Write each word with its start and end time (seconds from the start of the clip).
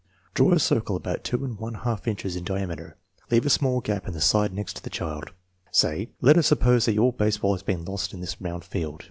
Draw 0.33 0.51
a 0.53 0.57
circle 0.59 0.95
about 0.95 1.23
two 1.23 1.45
and 1.45 1.59
one 1.59 1.75
half 1.75 2.07
inches 2.07 2.35
in 2.35 2.43
diameter, 2.43 2.97
leaving 3.29 3.45
a 3.45 3.49
small 3.51 3.81
gap 3.81 4.07
in 4.07 4.15
the 4.15 4.19
side 4.19 4.51
next 4.51 4.81
the 4.83 4.89
child. 4.89 5.25
Say 5.69 6.09
$' 6.15 6.21
Let 6.21 6.37
us 6.39 6.47
suppose 6.47 6.85
that 6.85 6.95
your 6.95 7.13
baseball 7.13 7.53
has 7.53 7.61
been 7.61 7.85
lost 7.85 8.11
in 8.11 8.19
this 8.19 8.41
round 8.41 8.63
field. 8.63 8.99